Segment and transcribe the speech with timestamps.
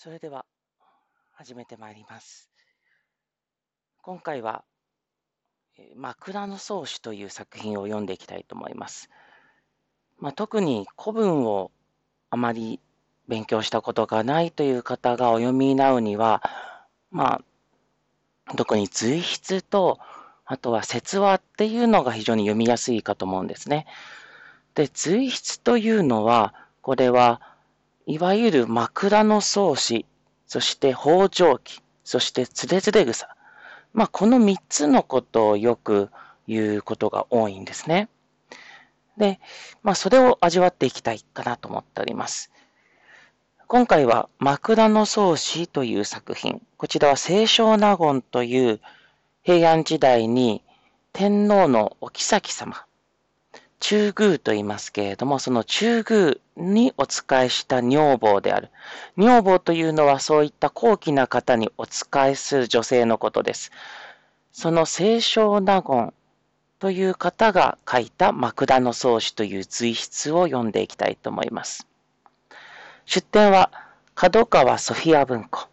[0.00, 0.44] それでは
[1.32, 2.48] 始めてまいります。
[4.00, 4.62] 今回は
[5.76, 9.10] え枕草子という作品を読んでいきたいと思います。
[10.20, 11.72] まあ、特に古文を
[12.30, 12.78] あまり
[13.26, 16.44] 勉強したことがないという方がお読みになるには、
[17.10, 17.42] ま
[18.46, 19.98] あ、特に随筆と、
[20.44, 23.84] あとは説話っていうのが非常に読みやすいかと思うんですね。
[24.76, 27.47] で、随筆というのは、これは
[28.08, 30.06] いわゆる枕草子、
[30.46, 33.36] そして北条記、そしてつれづれ草。
[33.92, 36.08] まあ、この3つのことをよく
[36.46, 38.08] 言うことが多いんですね。
[39.18, 39.40] で、
[39.82, 42.50] まあ、それを味わっていきたいかなと思っております。
[43.66, 46.62] 今回は枕草子という作品。
[46.78, 48.80] こちらは清少納言という
[49.42, 50.62] 平安時代に
[51.12, 52.86] 天皇のお妃様、
[53.80, 58.70] 中宮と言いますけれども、その中宮にお仕えした女房である。
[59.16, 63.70] 女房というのはそういった高貴な方にお仕えする女性のことです。
[64.52, 66.12] その清少納言
[66.80, 71.86] という方が書いた枕草子という随筆を読んでいきたいと思います。
[73.06, 73.70] 出典は
[74.14, 75.68] 角川ソフィア文庫、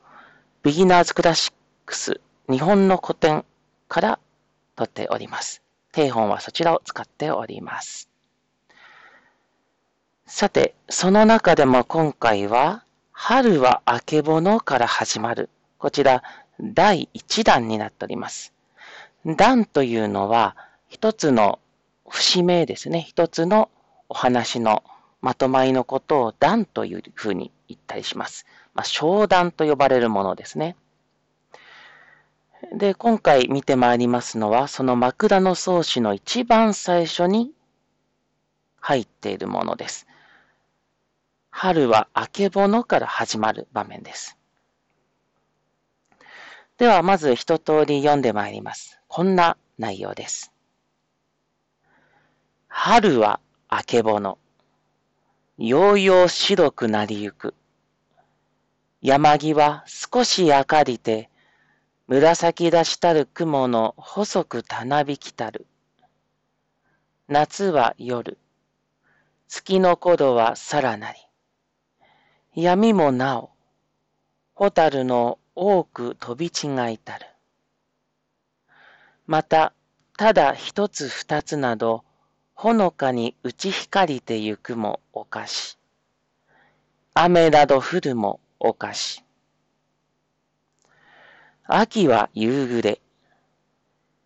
[0.63, 1.53] ビギナーズクラシッ
[1.85, 3.43] クス日本の古典
[3.87, 4.19] から
[4.75, 5.64] 取っております。
[5.95, 8.09] 定本はそちらを使っております。
[10.25, 15.49] さて、その中でも今回は、春はあけぼのから始まる。
[15.77, 16.21] こちら、
[16.59, 18.53] 第1弾になっております。
[19.25, 20.57] 段というのは、
[20.89, 21.59] 一つの
[22.09, 23.01] 節目ですね。
[23.01, 23.69] 一つの
[24.09, 24.83] お話の
[25.21, 28.45] まとまりのことを段というふうに言ったりします。
[28.73, 30.75] まあ、商談と呼ばれるものですね。
[32.73, 37.51] で、今回見てまいりますのは、その枕草子の一番最初に
[38.79, 40.07] 入っているものです。
[41.49, 44.37] 春はあけぼのから始まる場面です。
[46.77, 48.99] では、まず一通り読んでまいります。
[49.07, 50.51] こんな内容です。
[52.67, 53.39] 春は
[53.69, 54.37] あけぼの。
[55.57, 57.53] ようよう白くなりゆく。
[59.01, 61.29] 山際少し明かりて、
[62.07, 65.65] 紫出したる雲の細くたなびきたる。
[67.27, 68.37] 夏は夜。
[69.47, 71.17] 月の頃はさらなり。
[72.53, 73.49] 闇もなお。
[74.53, 77.25] 蛍の多く飛び違いたる。
[79.25, 79.73] また、
[80.15, 82.03] ただ一つ二つなど、
[82.53, 85.79] ほのかに打ち光りてゆくもおかし。
[87.15, 89.24] 雨など降るもおかし。
[91.67, 93.01] 秋は夕暮れ。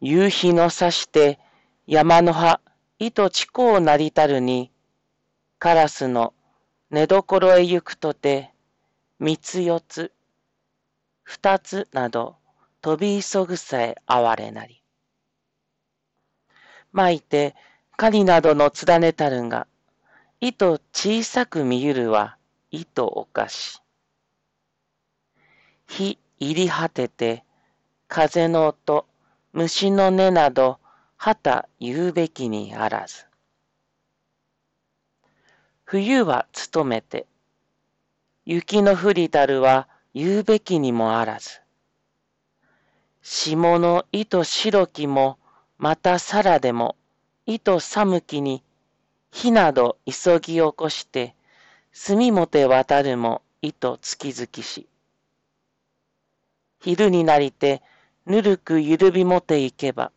[0.01, 1.39] 夕日のさして
[1.87, 2.59] 山の葉、
[2.99, 4.71] 糸地高なりたるに、
[5.57, 6.33] カラスの
[6.89, 8.51] 寝所へ行くとて、
[9.19, 10.11] 三つ四つ、
[11.23, 12.35] 二つなど
[12.81, 14.83] 飛び急ぐさえ哀れなり。
[16.91, 17.55] 巻いて、
[17.95, 19.65] 狩りなどの連ねたるが、
[20.41, 22.35] 糸小さく見ゆるは
[22.69, 23.81] 糸おかし。
[25.87, 27.43] 日入り果てて、
[28.07, 29.05] 風の音、
[29.51, 30.79] 虫の音など、
[31.17, 33.25] はた言うべきにあらず。
[35.83, 37.27] 冬は務めて、
[38.45, 41.61] 雪の降りたるは言うべきにもあらず。
[43.21, 45.37] 霜の糸白きも、
[45.77, 46.95] またさらでも、
[47.45, 48.63] 糸寒きに、
[49.31, 51.35] 火など急ぎ起こして、
[51.91, 54.88] 墨もて渡るも糸月々し。
[56.79, 57.81] 昼になりて、
[58.25, 60.11] ぬるくゆるびもていけば、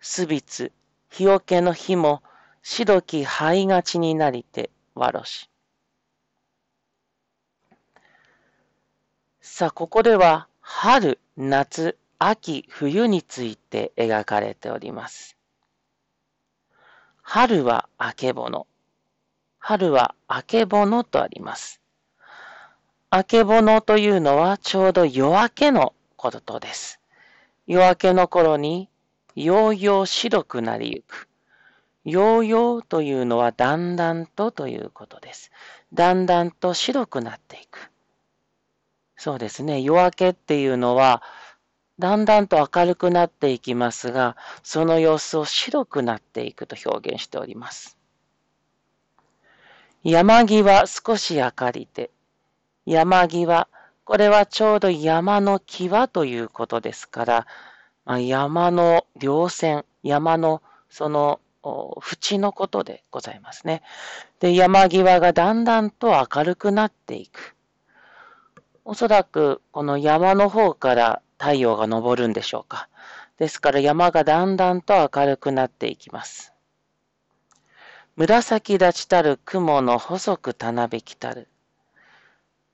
[0.00, 0.72] すびつ、
[1.10, 2.22] 日よけの日も、
[2.62, 5.50] 白き灰がちになりて、わろし。
[9.40, 15.36] さあ、ここでは、春、夏、秋、冬について描かれております。
[17.22, 18.66] 春はあけぼの。
[19.58, 21.80] 春はあけぼのとあります。
[23.10, 27.00] あけぼのというのはちょうど夜明けのことです。
[27.66, 28.90] 夜明けの頃に、
[29.34, 31.26] ようよう白くなりゆく。
[32.04, 35.50] ようようというのはだんだんとということです。
[35.94, 37.90] だんだんと白くなっていく。
[39.16, 39.80] そうですね。
[39.80, 41.22] 夜明けっていうのは、
[41.98, 47.96] だんだんと明るくなっていきますが、その様子を白くなっていくと表現しております。
[50.04, 52.10] 山際少し明かりて、
[52.88, 53.68] 山際、
[54.06, 57.46] これはちょうど山の際ということですから、
[58.06, 63.82] まあ、山の稜線、山のその縁のことでございますね。
[64.40, 67.54] で、山際がだんだんと明るくなっていく。
[68.86, 72.88] おそらくこの山の方から太陽が昇るんでしょうか。
[73.36, 76.54] ですから山がだんだんと明るくなっていきます。
[78.16, 81.48] 紫立ちたる雲の細くたなびきたる。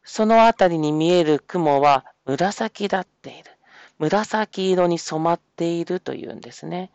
[0.04, 3.50] そのあたりに見える雲は紫立っている。
[3.98, 6.90] 紫色に染まっているというんですね。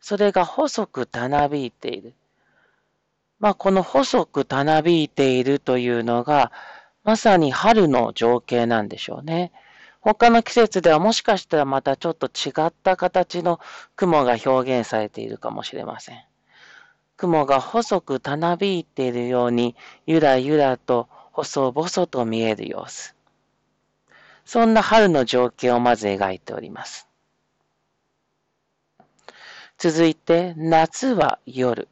[0.00, 2.14] それが細くたなびいている。
[3.38, 6.52] まあ、この細くたなびいているというのが、
[7.04, 9.52] まさに春の情景なんでしょうね。
[10.00, 13.60] 他の季節ではもしかしたらまたちょっと違った形の
[13.96, 16.18] 雲が表現されているかもしれません。
[17.16, 23.14] 雲が細くたなびいているように、ゆらゆらと細々と見える様子。
[24.44, 27.08] そんな春の情景をまず描いております。
[29.78, 31.88] 続いて、夏は夜。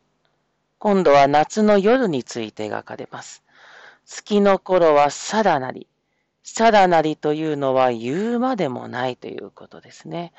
[0.78, 3.42] 今度は夏の夜について描かれます。
[4.04, 5.86] 月の頃はさらなり。
[6.42, 10.32] さらなりというのは言うまでもないということですね。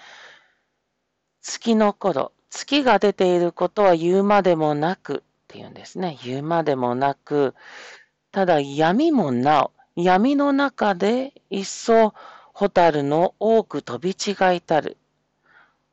[1.41, 6.17] 月の頃、月が出ていることは言うまでもなくっていうんですね。
[6.23, 7.55] 言うまでもなく、
[8.31, 12.13] ただ闇もなお、闇の中で一層、
[12.53, 14.97] 蛍の多く飛び違いたる。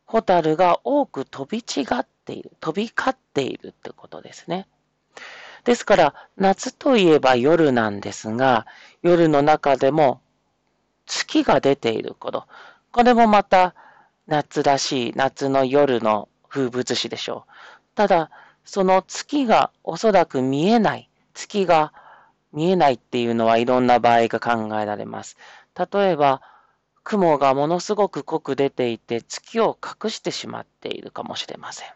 [0.05, 2.53] 蛍が多く飛び違っている。
[2.61, 4.69] 飛び交っているってことですね。
[5.65, 8.67] ですから、夏といえば夜なんですが、
[9.03, 10.21] 夜の中でも
[11.07, 12.47] 月が出ていること。
[12.93, 13.75] これもまた
[14.27, 17.53] 夏らしい夏の夜の風物詩でしょう。
[17.95, 18.31] ただ、
[18.65, 21.09] その月がおそらく見えない。
[21.33, 21.93] 月が
[22.57, 25.37] 見えないっていうのはいろんな場合が考えられます。
[25.93, 26.41] 例えば、
[27.05, 31.89] 雲がものすごく濃く出ていて月を隠してしまっているかもしれません。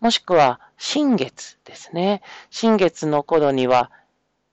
[0.00, 2.22] もしくは、新月ですね。
[2.50, 3.92] 新月の頃には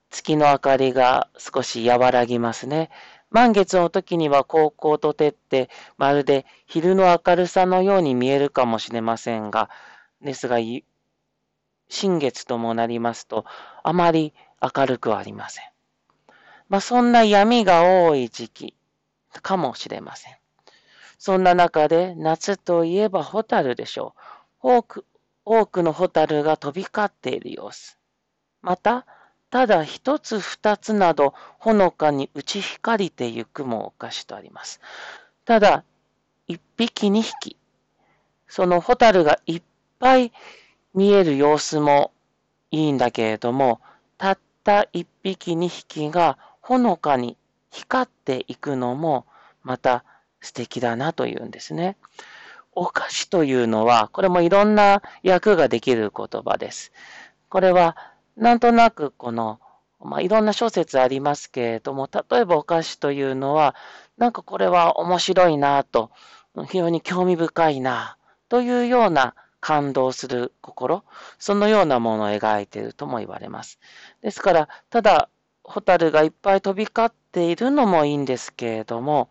[0.10, 2.92] 月の明かりが少し和らぎますね。
[3.32, 9.70] 満月の時には高校と照って、まるで昼の明るさのように見えるかもしれませんが、
[10.22, 10.58] ですが、
[11.90, 13.46] 新月ともなりますと、
[13.84, 14.34] あまり
[14.64, 15.66] 明るくありません。
[16.70, 18.76] まあ、そんな闇が多い時期
[19.42, 20.38] かもしれません。
[21.18, 24.16] そんな中で夏といえばホタルでしょ
[24.64, 24.78] う。
[24.78, 25.06] 多く、
[25.46, 27.98] 多くのホタルが飛び交っている様子。
[28.62, 29.06] また、
[29.50, 34.82] ただ一つ二つなど、ほのかに打ち光りてゆくもおかしとあります。
[35.46, 35.84] ただ、
[36.48, 37.58] 一匹二匹。
[38.48, 39.62] そのホタルがいっ
[40.00, 40.32] ぱい
[40.94, 42.12] 見える様子も
[42.72, 43.80] いいんだけれども、
[44.18, 47.38] たった一匹二匹がほのかに
[47.72, 49.26] 光っていくのも
[49.64, 50.04] また
[50.42, 51.98] 素敵だなというんですね。
[52.76, 56.92] お菓子というのは、これもいろんな訳ができる言葉です。
[57.50, 57.96] これは、
[58.36, 59.60] なんとなくこの、
[60.00, 63.76] まあ、いろんな諸説ありますけれども、例えばお菓子というのは、
[64.18, 66.12] なんかこれは面白いなと、
[66.68, 68.18] 非常に興味深いな
[68.50, 71.06] というような感動する心、
[71.40, 73.80] そのようなものを描いているとも言われます。
[74.22, 75.30] ですから、ただ、
[75.64, 79.30] ホタルがいっぱい飛び交っているのもいいんですけれども、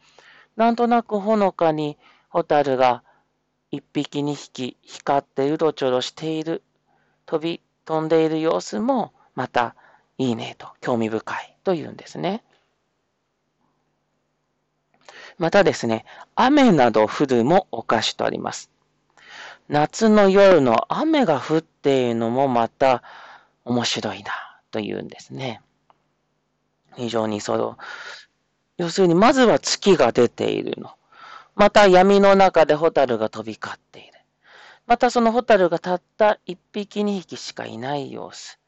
[0.56, 1.98] なんとなくほのかに
[2.30, 3.02] ホタルが
[3.70, 6.62] 一匹二匹光ってうろちょろしている、
[7.26, 9.76] 飛び飛んでいる様子もまた
[10.16, 12.42] いいねと、興味深いというんですね。
[15.36, 18.71] またですね、雨など降るもおかしとあります。
[19.68, 23.02] 夏の夜の雨が降っているのもまた
[23.64, 24.32] 面白いな
[24.70, 25.60] というんですね。
[26.96, 27.78] 非常にその、
[28.76, 30.90] 要するにまずは月が出ているの。
[31.54, 34.12] また闇の中でホタルが飛び交っている。
[34.86, 38.58] またそのホタルがたった一匹二匹しかいない様子。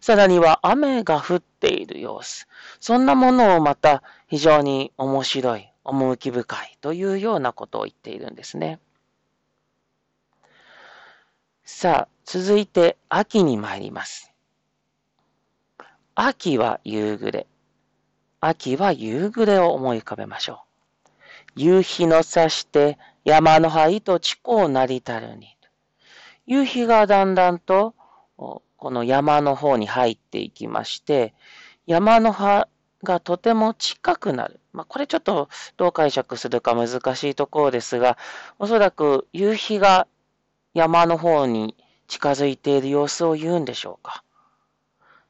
[0.00, 2.46] さらには雨が降っている様子。
[2.80, 8.78] そんなものをまた非常に面白い、趣深いというようなことを言っているんですね。
[11.66, 14.34] さあ、続いて秋に参ります。
[16.14, 17.46] 秋は夕暮れ。
[18.40, 20.64] 秋は夕暮れを思い浮かべましょ
[21.06, 21.10] う。
[21.56, 25.56] 夕日の差して山の灰と地高なりたるに。
[26.46, 27.94] 夕日がだんだんと
[28.36, 31.32] この山の方に入っていきまして、
[31.86, 32.68] 山の葉
[33.02, 34.60] がとても近くなる。
[34.74, 38.18] まあ、これちょっとどう解釈するか難しいところですが、
[38.58, 40.06] おそらく夕日が
[40.74, 41.76] 山の方に
[42.08, 44.22] 近づいている様子を言うんでしょうか。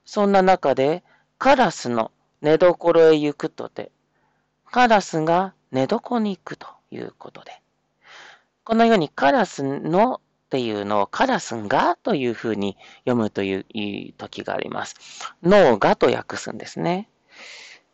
[0.04, 1.04] そんな中で、
[1.38, 2.10] カラスの
[2.40, 3.90] 寝床へ行くとて、
[4.70, 7.60] カラスが寝床に行くということで、
[8.64, 13.64] このようにカラスのっていうのをカラスがというふうに読むという
[14.16, 14.94] 時があります。
[15.42, 17.08] 脳がと訳すんですね。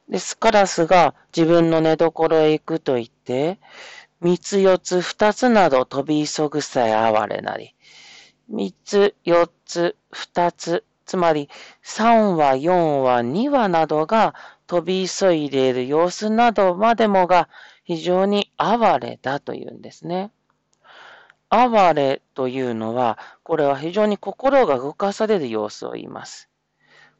[0.08, 0.36] です。
[0.36, 3.58] カラスが自分の寝所へ行くと言って、
[4.20, 7.74] 三つ四つ二つなど飛び急ぐさえ哀れなり、
[8.48, 11.48] 三つ四つ二つ、つまり
[11.82, 14.34] 三話四話二話などが
[14.66, 17.48] 飛び急いでいる様子などまでもが
[17.84, 20.30] 非常に哀れだというんですね。
[21.48, 26.50] 哀れというのは、これは非常に心が動かされる様子を言います。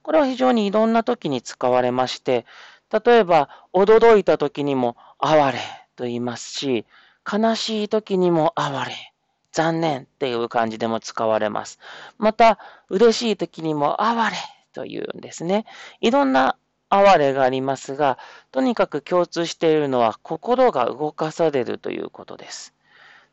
[0.03, 2.45] これは非常にいろんな時に使われまして、
[2.93, 6.87] 例えば、驚いた時にも、哀れと言いますし、
[7.31, 9.13] 悲しい時にも、哀れ、
[9.53, 11.79] 残念っていう感じでも使われます。
[12.17, 14.37] また、嬉しい時にも、哀れ
[14.73, 15.67] というんですね。
[16.01, 16.57] いろんな
[16.89, 18.17] 哀れがありますが、
[18.51, 22.73] とにかく共通しているのは心が動かされるということです。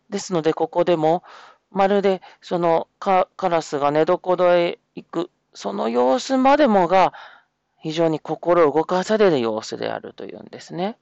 [0.09, 1.23] ですので、ここでも、
[1.71, 7.13] まるでそのカラスが寝床へ行く、その様子までもが
[7.79, 10.97] 非常に心を動かされる様子であるというんですね。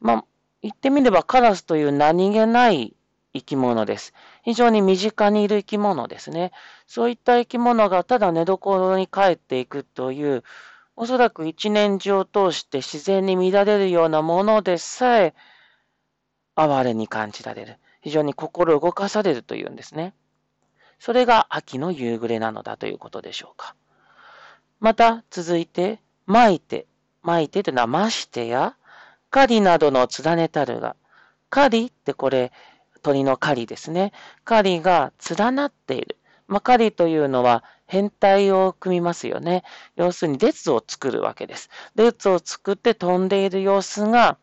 [0.00, 0.24] まあ、
[0.62, 2.94] 言ってみればカラスという何気ない
[3.34, 4.14] 生き物です。
[4.42, 6.52] 非常に身近にいる生き物ですね。
[6.86, 10.42] そういった生き物がただ寝床に帰っていくという
[10.96, 15.34] おそらく一年中を通して自然に乱れるようなものでさえ、
[16.54, 17.76] 哀れに感じられる。
[18.00, 20.14] 非常に心動かされるというんですね。
[20.98, 23.74] それが秋の夕暮れなのだということでしょうか。
[24.80, 26.86] また、続いて、巻いて。
[27.22, 28.76] 巻いてというのは、ましてや、
[29.30, 30.96] 狩りなどの連ねたるが。
[31.50, 32.52] 狩りってこれ、
[33.02, 34.12] 鳥の狩りですね。
[34.44, 36.16] 狩りが連なっている。
[36.48, 39.62] まあ、狩りというのは変態を組みますよね。
[39.96, 41.70] 要するに列を作るわけです。
[41.94, 44.38] 列を作って飛んでいる様子が、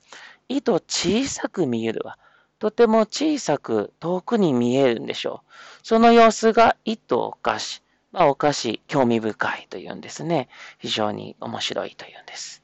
[0.50, 2.18] 意図小さく見えるわ。
[2.60, 5.52] とても小さく遠くに見えるんでしょう。
[5.84, 7.82] その様子が意図おかし。
[8.12, 10.48] まあ、おかし、興味深いというんですね。
[10.78, 12.64] 非常に面白いというんです。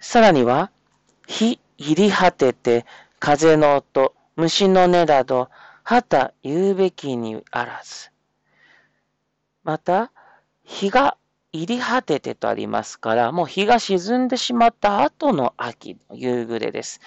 [0.00, 0.70] さらには、
[1.26, 2.84] 火入り果てて、
[3.18, 5.48] 風の音、虫の音など、
[5.82, 8.10] 旗言うべきにあらず。
[9.62, 10.12] また、
[10.62, 11.16] 日が
[11.52, 17.00] 入り果ててとありますから、もう日が沈んでしまった後の秋の夕暮れです。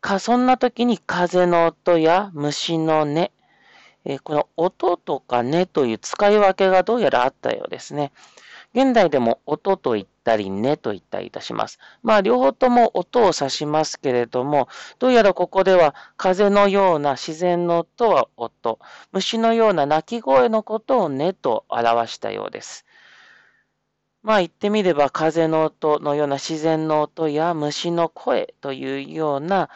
[0.00, 3.30] か、そんな時に風の音や虫の音、
[4.04, 8.12] えこの音とか音という使い分けがどうやらあったようですね。
[8.72, 11.80] 現代でも音と言ったり、ねと言ったりいたします。
[12.02, 14.68] まあ、両方とも音を指しますけれども、
[15.00, 18.78] どうやらここでは風のような自然の音は音、
[19.10, 22.86] 虫のような鳴き声のことをねと表したようです。
[24.22, 29.70] まあ言ってみれば風の音のような自然の音や虫の声というような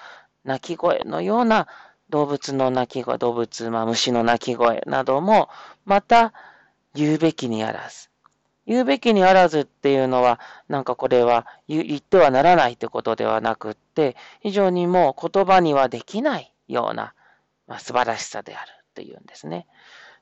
[0.45, 1.67] 鳴き声のような
[2.11, 5.49] 動物の鳴き声、動物、まあ虫の鳴き声なども
[5.85, 6.33] また
[6.95, 8.14] 言うべきにあらず。
[8.67, 17.15] 言うべきにあらずっていうのは、なんかこれは言ってはならないってことではなくって、非常にもう言葉にはできないような、
[17.67, 19.67] まあ、素晴らしさであるっていうんですね。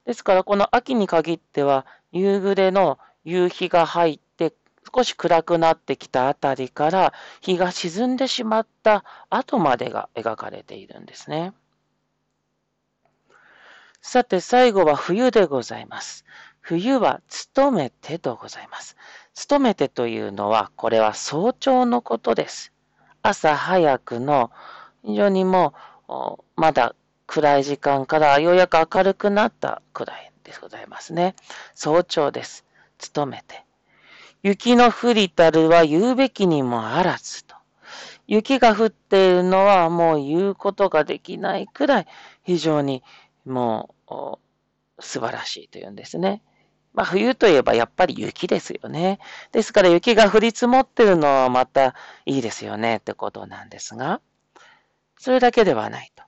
[0.04, 4.52] ですからこの秋に限っては、夕暮れの夕日が入って、
[4.94, 11.52] 少し暗くなってきたあたりから日が沈んでしまった後までが描かれているんですね。
[14.04, 16.24] さて最後は冬でございます。
[16.62, 18.96] 冬は勤めてとございます。
[19.34, 22.72] 勤めてというのは、これは早朝のことです。
[23.20, 24.52] 朝早くの、
[25.04, 25.74] 非常にも
[26.08, 26.94] う、まだ
[27.26, 31.34] 暗い時間からようやく明るくなったくらいでございますね。
[31.74, 32.64] 早朝です。
[32.98, 33.64] 勤めて。
[34.44, 37.56] 雪の降りたるは言うべきにもあらずと。
[38.28, 42.06] 雪が降っているのはもう言うことができないくらい
[42.44, 43.02] 非常に
[43.44, 46.42] もう素晴らしいというんですね。
[46.92, 49.18] まあ冬といえばやっぱり雪ですよね。
[49.52, 51.94] ですから雪が降り積もってるのはまた
[52.26, 54.20] いいですよねってことなんですが、
[55.18, 56.24] それだけではないと。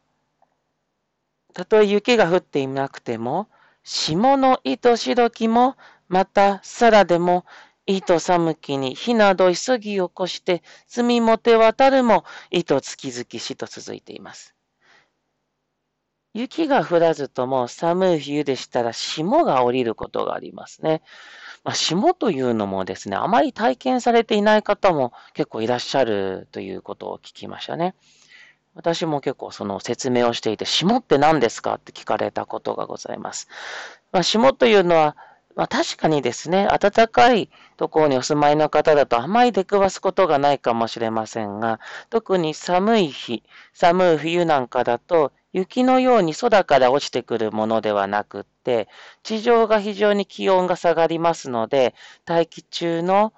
[1.55, 3.49] たとえ雪が降っていなくても、
[3.85, 5.77] 霜の糸しどきも、
[6.09, 7.45] またさらでも、
[7.87, 14.55] 糸寒きに火など急ぎ起こして、積みもて渡るも、糸月々しと続いています。
[16.35, 21.01] 雪が降らずとも寒い冬でしたら霜が降りることがありますね。
[21.63, 27.95] まあ、霜というのもですね、あまり体験されていない方も結構いらっしゃるということを聞きましたね。
[28.75, 33.49] 私も結構その説明をしていて、霜って何ですかって聞かれたことがございます。
[34.11, 35.17] まあ、霜というのは、
[35.55, 41.79] まあ、確かにですね、暖かいところにお住まいの方だとあまり出くわすことがないかもしれませんが、
[42.11, 48.89] 特に寒い日、寒い冬なんかだと、雪のように空から落ちてくるものではなくって、
[49.23, 51.95] 地上が非常に気温が下がりますので、
[52.25, 53.33] 大気中の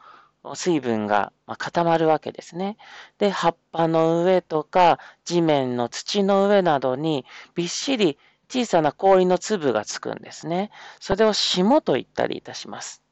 [0.54, 2.78] 水分が、固まるわけですね。
[3.18, 8.18] で、葉っぱの上とか地面の土の上などにびっしり
[8.48, 10.70] 小さな氷の粒がつくんですね。
[11.00, 13.02] それを霜と言ったりいたします。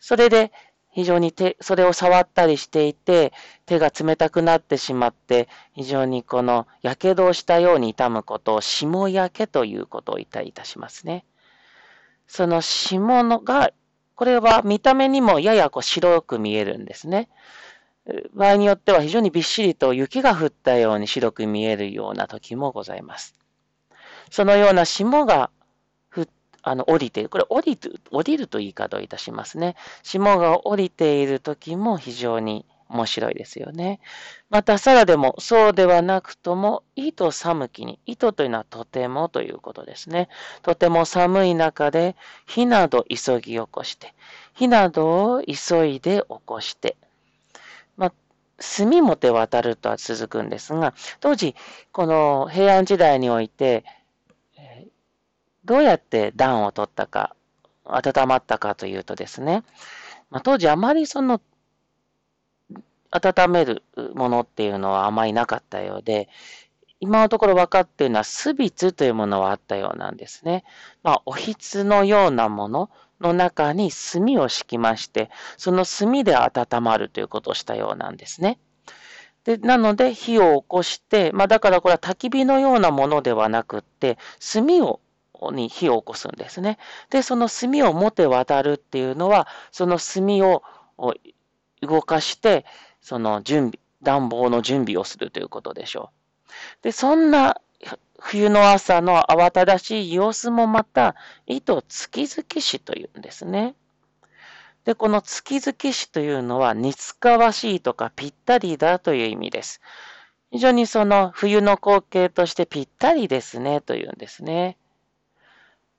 [0.00, 0.50] それで
[0.92, 3.32] 非常に手、それを触ったりしていて、
[3.64, 11.24] 手が冷たくなってしまって、非常にこの、火傷をしたように痛むことを、霜焼けということを言ったりいたしますね。
[12.26, 13.72] その霜のが、
[14.14, 17.28] これは見た目にもややこう白く見えるんですね。
[18.34, 23.34] 場合によっては非常にびっしりと雪が降ったように白く見えるような時もございます。
[24.30, 25.50] そのような霜が
[26.62, 27.28] あの、降りている。
[27.28, 29.74] これ、降りる、降りると言い方をいたしますね。
[30.02, 34.00] 霜が降りている時も非常に面白いですよね。
[34.50, 40.28] また、さらでも、そうではなくとも、糸寒きに、糸というのはとてもということですね。
[40.62, 42.14] とても寒い中で、
[42.46, 44.14] 火など急ぎ起こして、
[44.54, 46.96] 火などを急いで起こして、
[47.96, 48.12] まあ、
[48.60, 51.56] 墨もて渡るとは続くんですが、当時、
[51.92, 53.84] この平安時代において、
[55.64, 57.34] どうやって暖を取ったか、
[57.84, 59.62] 温まったかというとですね、
[60.30, 61.40] まあ、当時あまりその、
[63.10, 63.82] 温める
[64.14, 66.28] ものっていうのはあまりなかったようで、
[67.00, 70.64] 今のところ分かっているのは、スビツというものはあったようなんですね。
[71.02, 72.90] まあ、おひつのようなもの
[73.20, 78.58] の中に炭を敷きまして、その炭で温まるということをしたようなんですね。
[79.44, 85.00] で、なので火を起こして、まあだからこれは焚き火のようなものではなくって、炭を
[85.50, 86.78] に火を起こすんですね。
[87.10, 90.62] で、その炭を持て渡るっていうのは、その炭を
[91.80, 92.64] 動かして、
[93.00, 96.52] その準備、暖房の準備をするということでしょう。
[96.82, 97.60] で、そんな
[98.18, 103.74] 冬の朝の慌ただしい様子もまた、糸月々しというんですね。
[104.84, 109.80] で、この月々しというのは、似つかわしいとかぴったりだという意味です。
[110.52, 114.76] 非常にその冬の光景としてぴったりですねというんですね。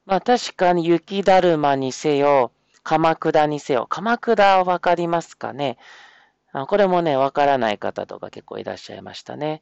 [0.06, 2.52] まあ確かに雪だるまにせよ、
[2.84, 5.78] 鎌倉にせよ、鎌倉はわかりますかね？
[6.52, 9.62] あこれもね、わからない方とか結構いらっしゃいましたね。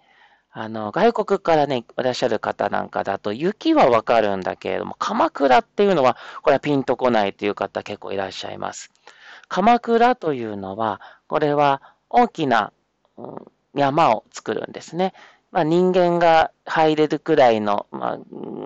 [0.52, 8.92] あの、外国からね、いらっしゃる方なんかだと、雪はわかるんだけれども、鎌倉っていうのは、これはピンとこないという方結構いらっしゃいます。
[9.48, 12.74] 鎌倉というのは、これは大きな、
[13.74, 15.14] 山を作るんですね。
[15.52, 18.18] まあ、人間が入れるくらいの、ま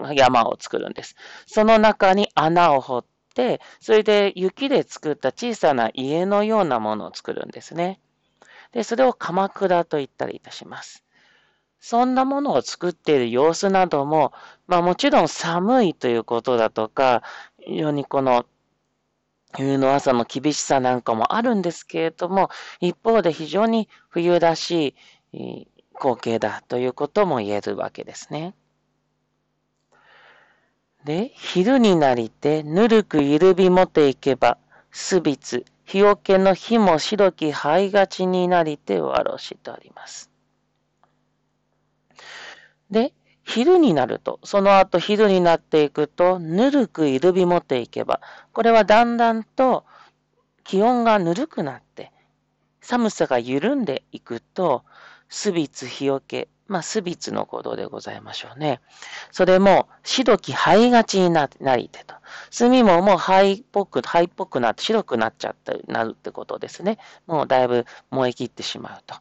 [0.03, 1.15] あ、山を作るんです。
[1.47, 7.99] その中に穴を掘って、それで雪で作った小さな家のようなものを作るんですね。
[8.71, 11.03] で、それを鎌倉と言ったりいたします。
[11.79, 14.33] そんなものを作っている様子なども、
[14.67, 17.23] まあもちろん寒いということだとか、
[17.59, 18.45] 非常にこの
[19.53, 24.95] 冬の朝の厳しさなんかもあるんですけれども、一方で非常に冬らし
[25.31, 25.67] い
[25.99, 28.53] 光景だということも言えるわけですね。
[31.05, 34.57] で、昼になりて、ぬるくゆるびもていけば、
[34.91, 40.31] すびつ、日よけの日も白き灰がちになりてわろしてあります。
[42.89, 48.19] で、昼になると、その後昼になっていくと、ぬるくゆるびもていけば、
[48.51, 49.85] これはだんだんと
[50.63, 52.11] 気温がぬるくなって、
[52.81, 54.83] 寒さが緩んでいくと、
[55.29, 58.81] すびつ日よけ、まあ、すびつのことでございましょうね。
[59.31, 62.15] それも、白き灰がちになりてと。
[62.49, 66.97] 墨ももう灰っぽく、灰っぽくなって白くなっちゃった、なるってことですね。
[67.27, 69.15] もうだいぶ燃え切ってしまうと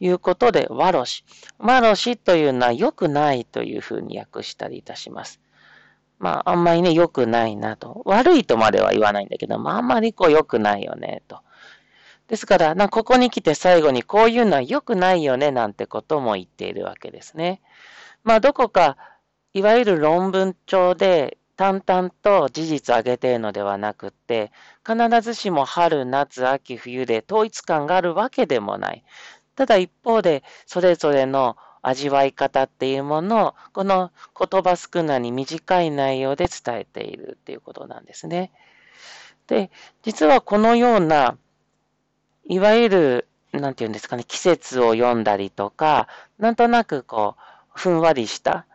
[0.00, 1.24] いうことで、わろし。
[1.58, 5.40] わろしというのは良くないというふうに訳したりいたします。
[6.18, 8.02] まあ、あんまりね、良くないなと。
[8.06, 11.40] 悪いとまでは言わないんだけど、まあ、あんまりこう良くないよね、と。
[12.28, 17.60] ですから、なここに来て最後にこういうのは良くないよねなんてことも言っているわけですね。
[18.24, 18.96] まあ、どこか、
[19.52, 24.50] いわゆる論文帳で淡々と事実を挙げているのではなくて、
[24.86, 29.04] 必ずしも春、夏、秋、冬で統一感があるわけでもない。
[29.54, 38.52] ただ一方で、それぞれの味わい方っていうものを、この言葉少なに短い内容で伝えているっていうことなんですね。
[39.46, 39.70] で、
[40.02, 41.38] 実はこのような
[42.48, 47.42] いわゆる、なんていうんですかね、季節を読んだりとか、なんとなくこう、
[47.74, 48.66] ふんわりした、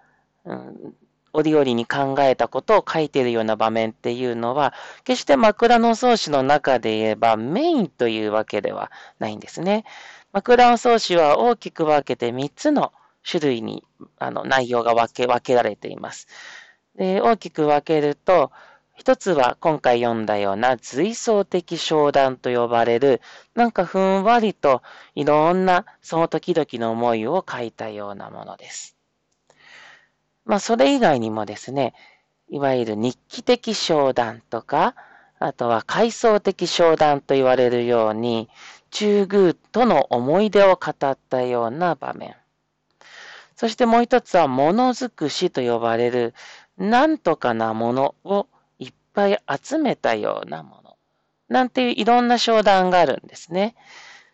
[0.46, 0.96] うん、
[1.34, 9.86] 折々に考えたことを書いているような場面っていうのは、決して枕草子の中で言えばメインというわけではないんですね。
[10.34, 12.92] 枕草子は大きく分けて3つの
[13.30, 13.84] 種類に
[14.18, 16.28] あの内容が分け分けられています。
[16.96, 18.52] で大きく分けると、
[19.02, 23.20] 一つは今回読んだような随想的商談と呼ばれる、
[23.56, 24.84] なんかふんわりと
[25.16, 28.96] いろんなその時々の思いを書いたようなものです。
[30.46, 31.96] まあそれ以外にもですね、
[32.48, 34.94] いわゆる日記的商談とか、
[35.40, 38.50] あとは階層的商談と言われるように、
[38.92, 42.36] 中宮との思い出を語ったような場面。
[43.56, 46.36] そしてもう一つは、ものづくしと呼ばれる、
[46.78, 48.46] なんとかなものを
[49.14, 50.98] ぱい集めたようなもの。
[51.50, 53.76] なんていういろんな商談があるんですね。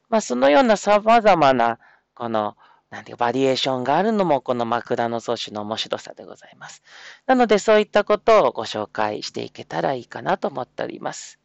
[0.10, 1.80] まあ、そのような様々な、
[2.14, 2.56] この、
[2.90, 6.84] なんていうバリエーションがあるのも、この枕草子の面白さでございます。
[7.26, 11.40] なので、そういったことをご紹介していけたらいいかなと思っております。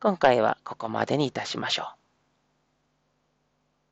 [0.00, 1.99] 今回はここまでにいたしましょう。